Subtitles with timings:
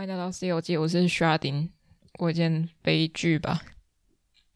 [0.00, 1.68] 欢迎来到《C 游记》，我是 Sharding。
[2.12, 3.60] 过一件悲剧吧。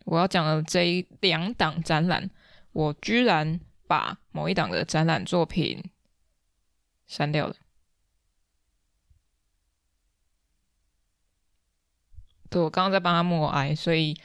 [0.07, 2.31] 我要讲的这一两档展览，
[2.73, 5.85] 我居然把某一档的展览作品
[7.07, 7.55] 删掉了。
[12.49, 14.19] 对，我刚刚在帮他默哀，所以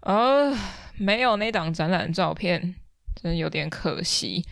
[0.00, 0.56] 呃，
[0.96, 2.74] 没有那档展览的照片，
[3.14, 4.42] 真的有点可惜。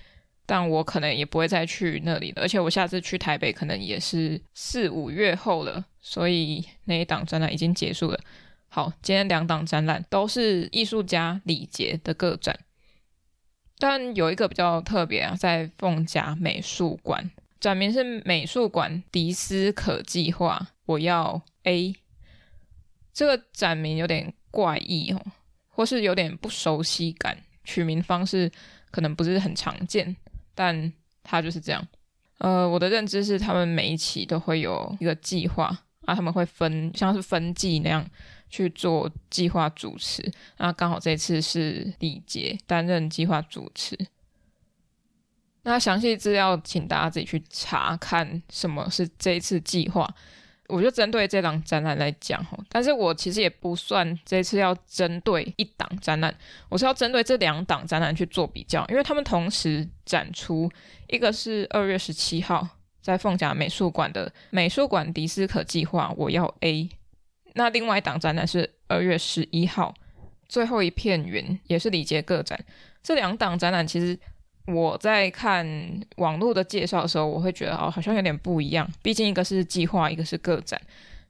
[0.50, 8.18] 但我可能也不会再去那里了，而且我下次去台北可能也是四五月后了，所以那一档展览已经结束了。
[8.66, 12.58] 好，今天两档展览都是艺术家李杰的个展，
[13.78, 21.94] 但有一个比较特别啊，在凤甲美术馆，展名是美术馆迪斯可计划，我要 A。
[23.12, 25.22] 这个展名有点怪异哦，
[25.68, 28.50] 或是有点不熟悉感，取名方式
[28.90, 30.16] 可能不是很常见。
[30.60, 31.82] 但他就是这样，
[32.36, 38.06] 呃，我的认知是他们每一期都会有一个计划啊，他们会分像是分季那样
[38.50, 43.96] 去做计划主持，那刚好这次是李杰担任计划主持，
[45.62, 50.14] 那详细资料请大家自己去查看什么是这一次计划。
[50.70, 56.34] 我就针对这档展览来讲哈，但是我其实也不算这次要针对一档展览，
[56.68, 60.70] 我是要针对这两档展览去做比较，因为他们同时展出，
[61.08, 62.66] 一个是二月十七号
[63.02, 66.88] 在凤甲美术馆的美术馆迪斯可计划，我要 A，
[67.54, 69.94] 那另外一档展览是二月十一号
[70.48, 72.58] 最后一片云，也是李杰个展，
[73.02, 74.18] 这两档展览其实。
[74.72, 75.66] 我在看
[76.16, 78.88] 网络的介绍的时候，我会觉得哦，好像有点不一样。
[79.02, 80.80] 毕竟一个是计划，一个是个展。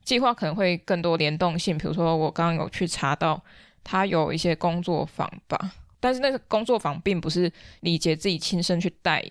[0.02, 3.42] 计划可能会更多联动性，比如说我刚刚有去查到，
[3.84, 5.72] 他有一些工作坊吧。
[6.00, 9.24] 但是那个工作坊并不是李杰自己亲身去带，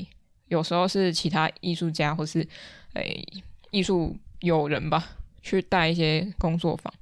[0.47, 2.47] 有时候是其他艺术家或是
[2.93, 3.25] 诶
[3.71, 5.03] 艺术友人吧
[5.41, 6.93] 去带一些工作坊。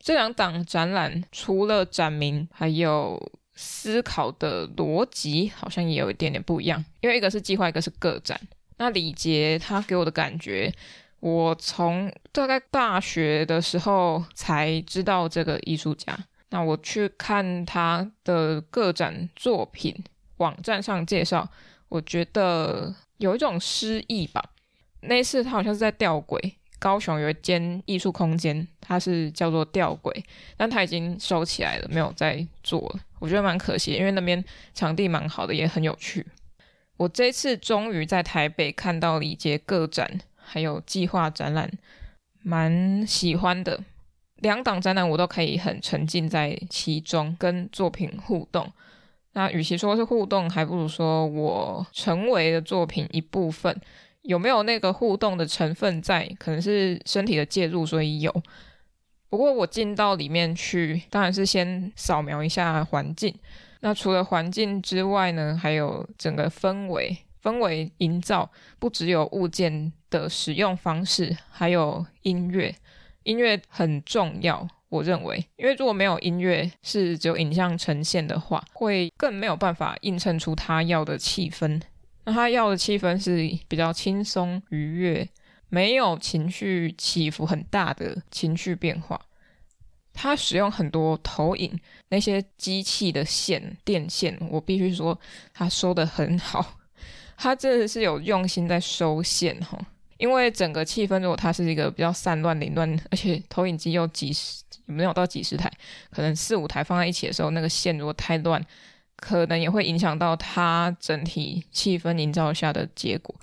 [0.00, 3.20] 这两档展览除了展名，还有。
[3.60, 8.40] 思考的逻辑好像也有一点点不一样，因为一个是计划，一个是个展。
[8.76, 10.72] 那李杰他给我的感觉，
[11.18, 16.16] 我从大概大学的时候才知道这个艺术家。
[16.50, 19.92] 那我去看他的个展作品，
[20.36, 21.50] 网站上介绍，
[21.88, 24.40] 我觉得有一种诗意吧。
[25.00, 26.40] 那一次他好像是在吊轨。
[26.78, 30.24] 高雄有一间艺术空间，它是叫做吊轨，
[30.56, 33.00] 但它已经收起来了，没有再做了。
[33.18, 34.42] 我觉得蛮可惜，因为那边
[34.74, 36.24] 场地蛮好的，也很有趣。
[36.96, 41.70] 我这次终于在台北看到李杰个展，还有计划展览，
[42.42, 43.80] 蛮喜欢的。
[44.36, 48.72] 两档展览我都可以很沉浸在其中，跟作品互动。
[49.32, 53.80] 那与其说是互动，还不如说我成为了作品一部分。
[54.28, 56.30] 有没有那个互动的成分在？
[56.38, 58.42] 可能是身体的介入，所以有。
[59.30, 63.34] 不过我进到里面去，当然是先扫描一下环境。
[63.80, 72.74] 那除了环境之外呢，还有整个氛围，氛围营造不只有物件的使用方式，还有音乐。
[73.22, 81.80] 音乐很重要，我认为，因为如果没有音乐，是只有影像呈现的话，会更没有办法映衬出他要的气氛。
[82.32, 83.36] 他要的气氛是
[83.68, 85.28] 比较轻松愉悦，
[85.68, 89.20] 没有情绪起伏很大的情绪变化。
[90.12, 91.78] 他使用很多投影，
[92.08, 95.18] 那些机器的线、电线，我必须说
[95.52, 96.78] 他收得很好。
[97.38, 99.78] 他真的是有用心在收线哈，
[100.16, 105.70] 因为整个气氛如果它是一个比较散乱凌乱，而且投影机又几十，没有到几十台，
[106.10, 108.60] 可能四五台放在一起的时候，那个线如果太乱。
[109.18, 113.34] 可能也会影响到他整体气氛营造下的结果，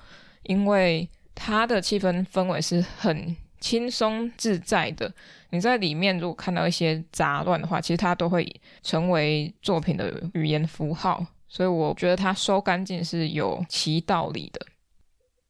[0.44, 5.14] 因为他的气氛氛围是很轻松自在的。
[5.52, 11.26] 你在里面如果看到一些杂乱的话，其实它都会成为作品的语言符号。
[11.48, 14.66] 所以我觉得他收干净是有其道理的。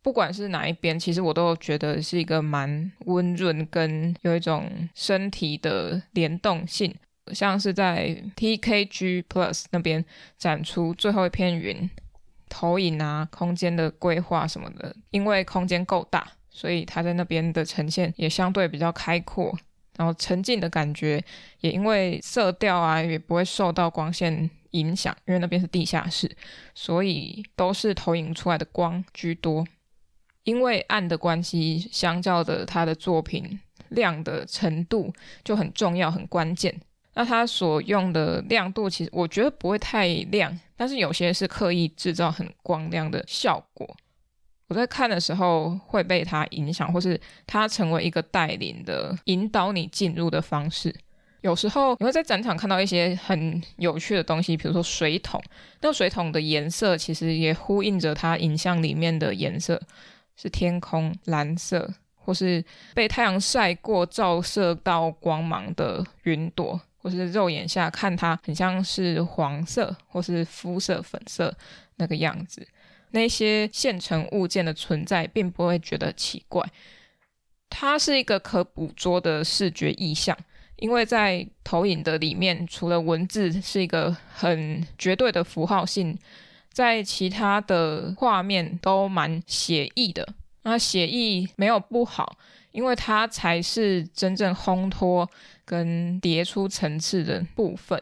[0.03, 6.93] 不管是哪一边，其实我都觉得是一个蛮温润跟有一种身体的联动性。
[7.33, 10.03] 像是在 TKG Plus 那边
[10.37, 11.89] 展出最后一片云
[12.49, 19.57] 投影啊，空间的规划什么的，因为空间够大，所以它在那边的呈现也相对比较开阔，
[19.97, 21.23] 然后沉浸的感觉
[21.61, 26.29] 也因为色调啊也不会受到光线影响，因为那边是地下室，
[26.73, 29.65] 所以都是投影出来的光居多。
[30.43, 35.11] 因为暗的关系，相较的他的作品亮的程度
[35.43, 36.79] 就很重要，很关键。
[37.15, 43.95] 那它所用的亮度，其实我觉得不会太亮，但是有些是刻意制造很光亮的效果。
[44.67, 50.93] 我在看的时候会被它影响，或是它成为一个带领的、引导你进入的方式。
[51.41, 55.39] 有时候你会在展场看到一些很有趣的东西，比如说水桶，
[55.81, 59.79] 那水桶的颜色其实也呼应着它影像里面的颜色，
[60.35, 62.65] 是天空蓝色，或是
[62.95, 71.55] 被太阳晒过照射到光芒的云朵，或是肉眼下看它很像是黄色或是肤色粉色
[71.97, 72.67] 那个样子。
[73.11, 76.67] 那些现成物件的存在，并不会觉得奇怪，
[77.69, 80.35] 它是一个可捕捉的视觉意象，
[80.77, 86.17] 因为在投影的里面，除了文字是一个很绝对的符号性，
[86.73, 90.27] 在其他的画面都蛮写意的。
[90.63, 92.37] 那写意没有不好，
[92.71, 95.29] 因为它才是真正烘托
[95.65, 98.01] 跟叠出层次的部分，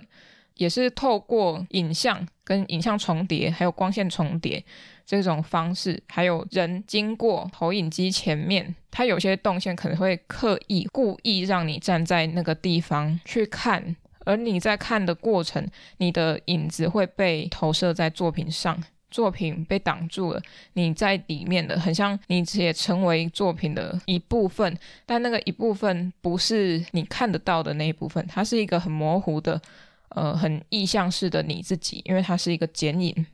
[0.56, 4.64] 也是透过影像跟影像重叠，还有光线重叠。
[5.06, 15.68] 这种方式，还有人经过投影机前面，它有些动线可能会刻意、故意让你站在那个地方去看，而你在看的过程，
[15.98, 18.82] 你的影子会被投射在作品上，
[19.14, 20.42] 作品被挡住了，
[20.74, 24.76] 你在里面的，很像你也成为作品的一部分，
[25.06, 29.62] 但那个一部分不是你看得到的那一部分，它是一个很模糊的，
[30.10, 33.26] 呃，很意象式的你自己，因为它是一个剪影。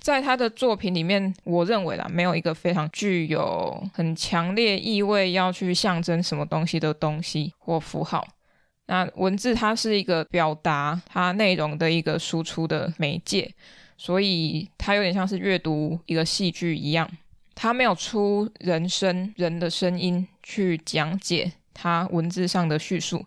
[0.00, 8.26] 在他的作品里面，我认为啦，没有一个非常具有很强烈意味要去象征什么东西的东西或符号。
[8.86, 13.52] 那文字它是一个表达它内容的一个输出的媒介，
[13.98, 17.06] 所以它有点像是阅读一个戏剧一样，
[17.54, 23.26] 它没有出人声人的声音去讲解它文字上的叙述。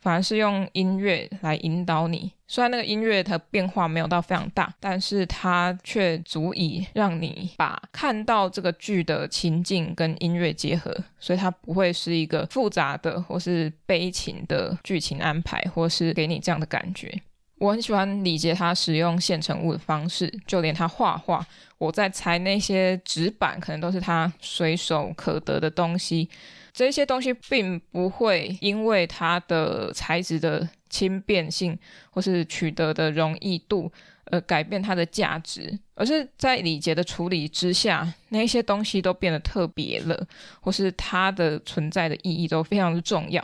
[0.00, 17.22] 反而是用音乐来引导你，虽然那个音乐它变化没有到非常大，但是它却足以让你把看到这个剧的情境跟音乐结合，所以它不会是一个复杂的或是悲情的剧情安排，或是给你这样的感觉。
[17.64, 21.42] 我很喜欢李杰他使用现成物的方式，就连他画画，
[21.78, 26.28] 我在猜那些纸板可能都是他随手可得的东西。
[26.74, 31.78] 这些东西并不会因为它的材质的轻便性
[32.10, 33.90] 或是取得的容易度
[34.24, 40.26] 而改变它的价值，而是在李杰的处理之下，那些东西都变得特别了，
[40.60, 43.42] 或是它的存在的意义都非常的重要。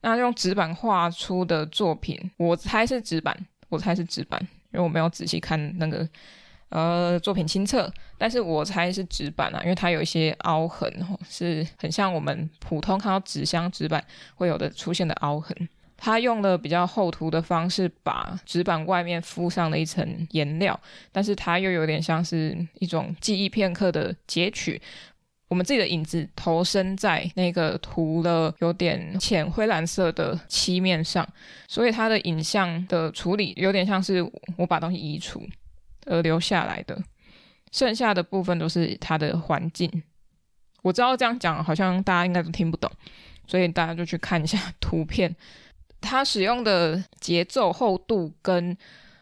[0.00, 3.34] 那用纸板画出的作品，我猜是纸板，
[3.74, 4.40] 我猜是纸板，
[4.72, 6.08] 因为我没有仔细看那个。
[6.70, 10.92] 呃，作品清册，但是我猜是纸板啊，因为它有一些凹痕，
[11.28, 14.04] 是很像我们普通看到纸箱纸板
[14.34, 15.56] 会有的出现的凹痕。
[15.96, 20.78] 它用了比较厚涂的方式，把纸板外面敷上了一层颜料，
[21.12, 24.80] 但是它又有点像是一种记忆片刻的截取，
[25.54, 31.24] 我们自己的影子投身在那个涂了有点浅灰蓝色的漆面上，
[31.68, 34.20] 所以它的影像的处理有点像是
[34.56, 35.40] 我把东西移除。
[36.06, 37.00] 而留下来的，
[37.70, 40.02] 剩下的部分都是它的环境。
[40.82, 42.90] 我知道这样讲好像大家应该都听不懂，
[43.46, 45.36] 所以大家就去看一下图片。
[46.00, 48.76] 它使用的节奏、厚度跟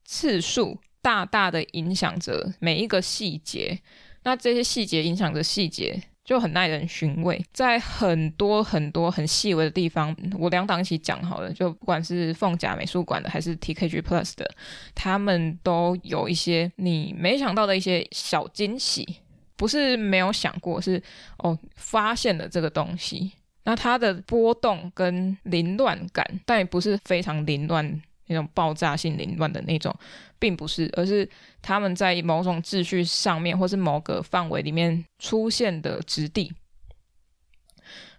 [0.07, 3.79] 次数，大大的影响着每一个细节。
[4.25, 6.03] 那这些细节影响着细节。
[6.25, 11.53] 就很耐人寻味，在很多很多很细微的地方，我两档一起讲好了。
[11.53, 14.49] 就不管是凤甲美术馆的，还是 TKG Plus 的，
[14.95, 19.17] 他们都有一些你没想到的一些小惊喜，
[19.57, 21.03] 不是没有想过，是
[21.39, 23.33] 哦发现了这个东西。
[23.65, 28.03] 那它的波动跟凌乱感，但也不是非常凌乱。
[28.33, 29.95] 那种爆炸性凌乱的那种，
[30.39, 31.29] 并不是，而是
[31.61, 36.53] 他们在某种秩序上面，或是某个范围里面出现的质地。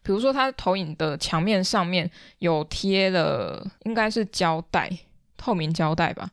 [0.04, 4.90] 比如说，它投影的墙面上面有贴了，应该是胶带，
[5.38, 6.30] 透明胶带吧？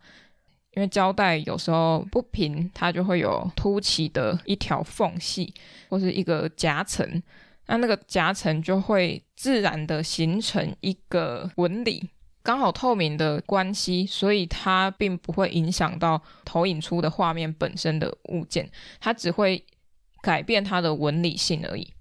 [0.73, 5.55] 因为胶带有时候不平，它就会有凸起的一条缝隙，
[5.89, 7.23] 或是一个夹层，
[7.67, 12.09] 那那个夹层就会自然的形成一个纹理。
[12.43, 19.65] 刚好透明的关系，所以它并不会影响到投影出的画面本身的物件，它只会
[20.23, 21.93] 改变它的纹理性而已。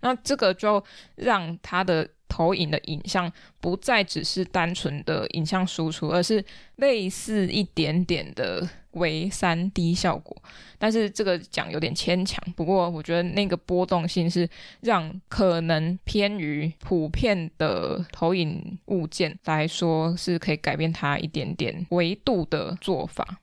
[0.00, 0.82] 那这个就
[1.16, 6.44] 让它的投影的影像不再只是单纯的影像输出，而是
[6.76, 8.68] 类似一点点的。
[8.94, 10.36] 为三 D 效果，
[10.78, 12.42] 但是这个讲有点牵强。
[12.56, 14.48] 不过我觉得那个波动性是
[14.80, 23.38] 让可能偏于普遍的投影物件来说，是可以改变它一点点维度的做法。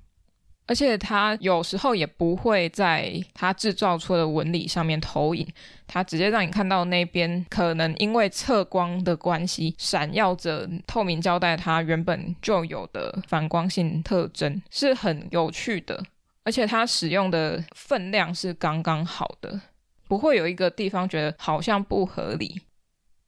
[0.71, 5.45] 而且它有时候也不会在它制造出的纹理上面投影，
[5.85, 16.01] 它直接让你看到那边可能因为侧光的关系，闪耀着透明胶带它原本就有的反光性特征，是很有趣的。
[16.45, 19.59] 而且它使用的分量是刚刚好的，
[20.07, 22.61] 不会有一个地方觉得好像不合理。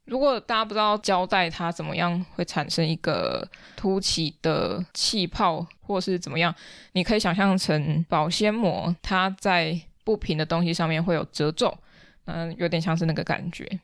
[0.06, 6.54] 如果大家不知道胶带它怎么样会产生一个凸起的气泡，或是怎么样，
[6.92, 11.76] 你可以想象成保鲜膜，它在不平的东西上面会有褶皱，
[12.26, 13.80] 嗯，有点像是那个感觉。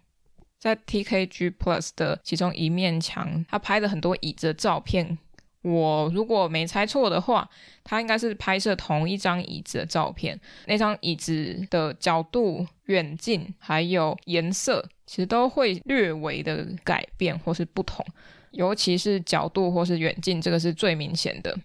[0.58, 5.16] 在 TKG Plus 的其中一面墙，他拍了很多椅子的照片。
[5.62, 7.48] 我如果没猜错的话，
[7.84, 10.38] 他应该是拍摄同一张椅子的照片。
[10.66, 18.04] 那张椅子的角度、远近还有颜色，其实都会略微的改变或是不同。
[18.52, 21.56] 尤其是角度或是远近，这个是最明显的。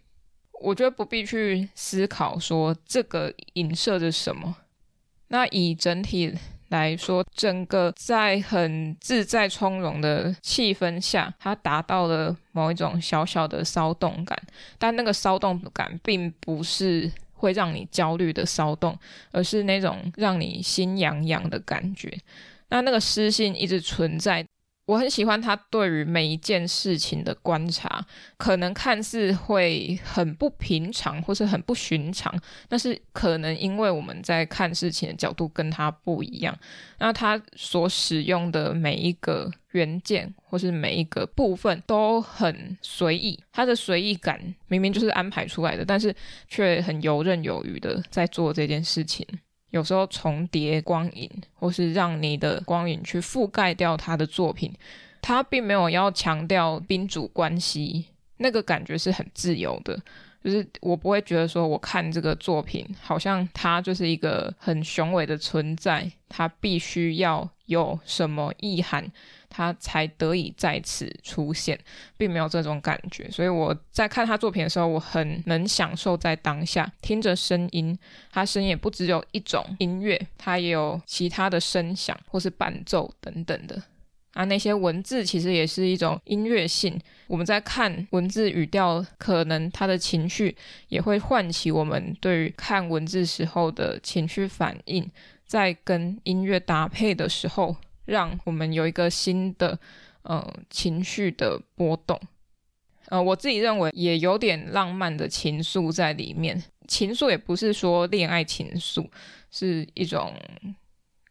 [0.61, 4.55] 我觉得不必去思考说这个影射着什么。
[5.29, 6.33] 那以整体
[6.69, 14.37] 来说，整个在很自在从容的气氛下，它达到了某一种小小的骚动感，
[14.77, 18.97] 但那个骚动感并不是会让你焦虑的骚动，
[19.31, 22.11] 而是那种让你心痒痒的感觉。
[22.69, 24.45] 那那个私信一直存在。
[24.85, 28.05] 我很喜欢他对于每一件事情的观察，
[28.37, 32.31] 可能看似会很不平常或是很不寻常，
[32.69, 36.55] 但是可能因为我们在看事情的角度跟他不一样，
[36.99, 46.15] 那他所使用的每一个元件或是每一个部分都很随意，他的随意感明明就是安排出来的，但是
[46.47, 49.25] 却很游刃有余的在做这件事情。
[49.71, 54.73] 有时候重叠光影，或是让你的光影去覆盖掉他的作品，
[55.21, 58.05] 他并没有要强调宾主关系，
[58.37, 59.99] 那个感觉是很自由的。
[60.43, 69.05] 就是我不会觉得说，我看这个作品，好像他就是一个很雄伟的存在，他必须要有什么意涵，
[69.49, 71.79] 他才得以在此出现，
[72.17, 73.29] 并没有这种感觉。
[73.29, 77.97] 所以我在看他作品的时候，我很能享受在当下，听着声音，
[78.31, 83.81] 他声音也不只有一种音乐，他也有其他的声响或是伴奏等等的。
[84.33, 86.99] 啊，那些文字其实也是一种音乐性。
[87.27, 90.53] 我们在看文字语调，可能他的情绪
[90.89, 95.09] 也会唤起我们对于看文字时候的情绪反应，
[95.45, 97.75] 在跟音乐搭配的时候，
[98.05, 99.79] 让我们有一个新的
[100.23, 102.19] 呃情绪的波动。
[103.09, 106.63] 呃，我自己认为也有点浪漫的情愫在里面。
[106.87, 109.07] 情愫也不是说恋爱情愫，
[109.51, 110.33] 是一种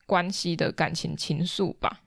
[0.07, 2.01] 关系的感情情愫吧。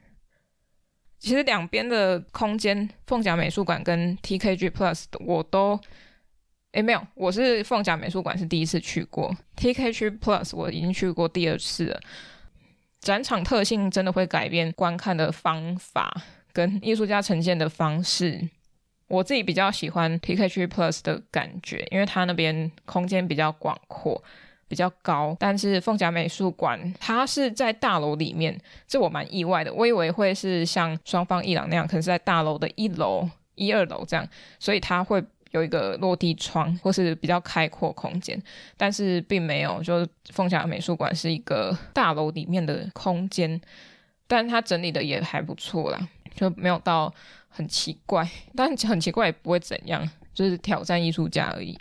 [1.20, 5.80] 其实两边的空间，凤甲美术馆跟 TKG Plus 我都，
[6.74, 12.00] 诶没有，我是凤甲美术馆是第一次去过，TK 区 Plus 我已经去过第二次了。
[13.00, 16.22] 展场特性真的会改变观看的方法
[16.52, 18.50] 跟艺术家呈现的方式。
[19.08, 24.24] 我自己比较喜欢 TK 区 Plus 的感觉，因为它那边空间比较广阔。
[24.70, 29.74] 比较高，但是凤甲美术馆它是在大楼里面，这我蛮意外的。
[29.74, 34.28] 我以为会是像双方艺廊那样，可能是在大楼的一楼、一二楼这样，
[34.60, 38.42] 所以它会有一个落地窗或是比较开阔空间，
[38.76, 39.82] 但是并没有。
[39.84, 43.60] 就是凤霞美术馆是一个大楼里面的空间，
[44.28, 47.14] 但它整理的也还不错啦，就没有到
[47.48, 51.78] 很奇怪，但很奇怪也不会怎样，就是挑战艺术家而已。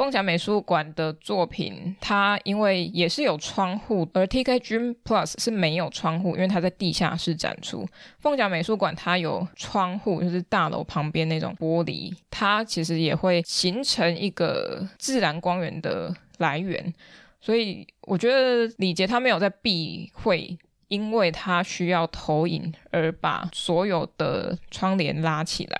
[0.00, 7.86] 凤甲美术馆的作品，它因为也是有窗户，而 TKG Plus 是没有窗户，因为它在地下室展出。
[8.18, 16.90] 凤甲美术馆它有窗户，就是大楼旁边那种玻璃，它其实也会形成一个自然光源的来源。
[17.38, 25.78] 所以我觉得李杰他没有在避讳，因为他需要投影而把所有的窗帘拉起来，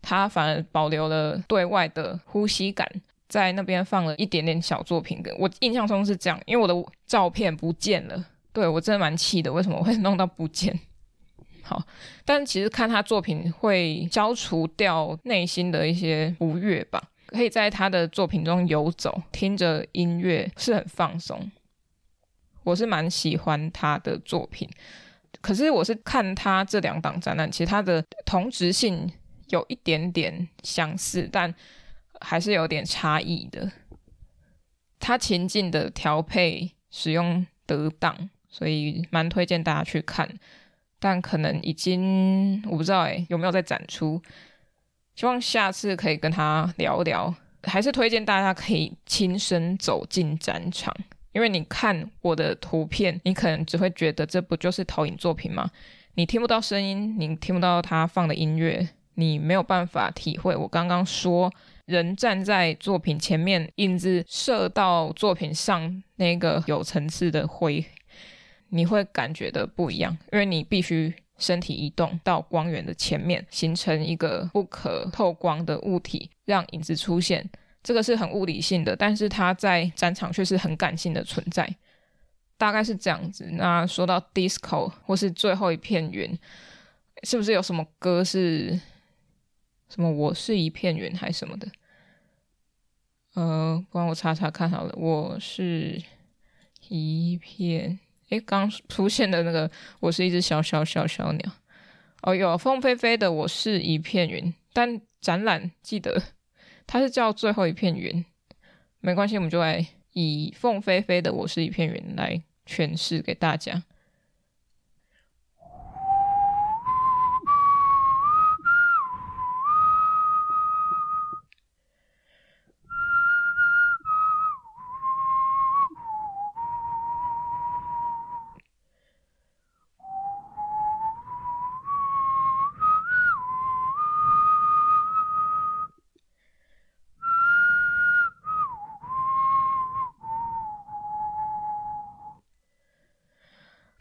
[0.00, 2.90] 他反而保留了对外的呼吸感。
[3.28, 10.78] 在那边放了一点点小作品，我印象中是这样，因为我的照片不见了，对，我真的蛮气的，为什么会弄到不见？
[11.62, 11.82] 好，
[12.24, 21.50] 但其实看他作品会消除掉内心的一些不悦吧，可以在他的作品中游走，听着音乐是很放松。
[22.64, 24.66] 我是蛮喜欢他的作品，
[25.42, 29.12] 可是我是看他这两档展览，其实他的同质性
[29.48, 31.54] 有一点点相似，但。
[32.20, 33.70] 还是有点差异的，
[34.98, 40.28] 他情境的调配使用得当，所以蛮推荐大家去看。
[41.00, 44.20] 但可能已经我不知道诶，有没有在展出，
[45.14, 47.32] 希望下次可以跟他聊聊。
[47.64, 50.94] 还是推荐大家可以亲身走进展场，
[51.32, 55.70] 因为你看我的图片，你可能只会觉得这不就是投影作品吗？
[56.14, 61.52] 你听不到声音，你听不到他放的音乐，你没有办法体会我刚刚说
[61.88, 67.84] 人站在作品前面，影子射到作品上那个有层次的灰，
[68.68, 71.12] 你会感觉的不一样，因为你必须。
[71.40, 77.48] 身体移动到光源的前面，形成一个不可透光的物体，让影子出现。
[77.80, 81.72] 这个是很物理性的，但是它在展场却是很感性的存在，
[82.56, 83.48] 大概是这样子。
[83.52, 86.36] 那说到 disco 或是最后一片云，
[87.22, 88.70] 是不是有什么歌是
[89.88, 90.10] 什么？
[90.10, 91.68] 我是一片云还是什么的？
[93.34, 94.94] 呃，帮我查查看好了。
[94.96, 96.02] 我是
[96.88, 97.98] 一片。
[98.30, 99.70] 诶，刚出现的那个，
[100.00, 101.52] 我是一只小小小小鸟。
[102.22, 104.52] 哦，有凤飞飞的，我是一片云。
[104.72, 106.22] 但展览记得
[106.86, 108.24] 它是叫最后一片云，
[109.00, 113.82] 没关系，我们就来以凤飞飞的我是一片云来诠释给大家。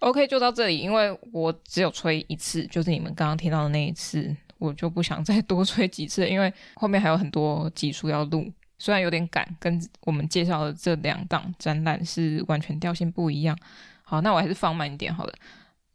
[0.07, 13.57] OK，就到这里，因为我只有吹一次，就是你们刚刚听到的那一次，我就不想 再多吹几次，因为后面还有很多集数要录，虽然有点赶，跟我们介绍的这两档展览是完全调性不一样。
[14.03, 15.33] 好，那我还是放慢一点好了，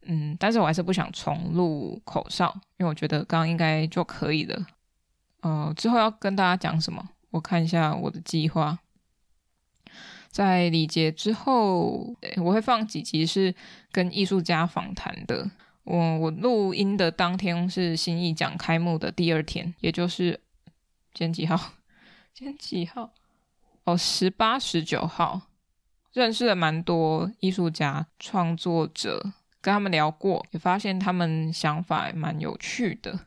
[0.03, 4.67] 嗯，但是我还是不想重录口哨，因为我觉得刚刚应该就可以了。
[5.41, 7.03] 呃，之后要跟大家讲什么？
[7.31, 8.79] 我看一下我的计划。
[10.33, 13.55] 在礼节之后，我会放几集是
[13.93, 15.49] 跟艺术家访谈的。
[15.85, 20.41] 我我录音的当天是新艺奖开幕的第二天，也就是
[21.13, 21.75] 今天几号？
[22.33, 23.13] 今天几号？
[23.85, 25.43] 哦，十八、十九号。
[26.15, 33.21] 认识了蛮多艺术家、创作者，跟他们聊过，也发现他们想法蛮有趣的。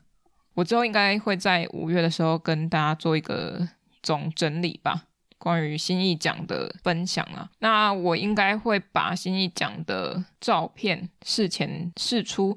[0.54, 3.68] 我之后应该会在五月的时候跟大家做一个
[4.02, 5.06] 总整理吧。
[5.38, 12.56] 关于新艺奖的分享啊，那我应该会把新艺奖的照片事前释出。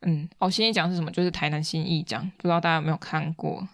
[0.00, 1.10] 嗯，哦，新艺奖是什么？
[1.10, 3.66] 就是台南新艺奖，不知道大家有没有看过？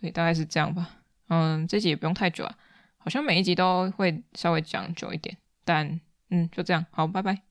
[0.00, 0.90] 对，大概是这样吧。
[1.28, 2.56] 嗯，这集也不用太久啊，
[2.96, 6.00] 好像每一集都会稍微讲久一点，但
[6.30, 7.42] 嗯，就这样，好，拜拜。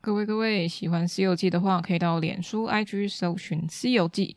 [0.00, 4.36] 各位各位，喜欢《西游记》的话，可以到脸书、IG 搜寻《西游记》。